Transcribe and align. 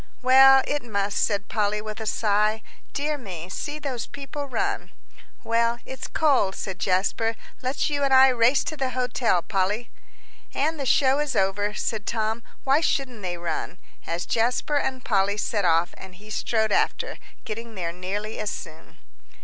"Well, 0.23 0.63
it 0.65 0.81
must," 0.81 1.23
said 1.23 1.47
Polly, 1.47 1.79
with 1.79 1.99
a 1.99 2.07
sigh. 2.07 2.63
"Dear 2.91 3.19
me, 3.19 3.49
see 3.49 3.77
those 3.77 4.07
people 4.07 4.45
run." 4.47 4.91
"Well, 5.43 5.77
it's 5.85 6.07
cold," 6.07 6.55
said 6.55 6.79
Jasper; 6.79 7.35
"let's 7.61 7.87
you 7.87 8.01
and 8.03 8.11
I 8.11 8.29
race 8.29 8.63
to 8.63 8.75
the 8.75 8.89
hotel, 8.97 9.43
Polly." 9.43 9.91
"And 10.55 10.79
the 10.79 10.87
show 10.87 11.19
is 11.19 11.35
over," 11.35 11.75
said 11.75 12.07
Tom, 12.07 12.41
"why 12.63 12.81
shouldn't 12.81 13.21
they 13.21 13.37
run?" 13.37 13.77
as 14.07 14.25
Jasper 14.25 14.77
and 14.77 15.05
Polly 15.05 15.37
set 15.37 15.65
off, 15.65 15.93
and 15.95 16.15
he 16.15 16.31
strode 16.31 16.71
after, 16.71 17.19
getting 17.45 17.75
there 17.75 17.91
nearly 17.91 18.39
as 18.39 18.49
soon. 18.49 18.97